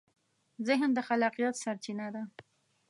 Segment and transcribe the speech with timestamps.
[0.67, 2.23] ذهن د خلاقیت سرچینه ده.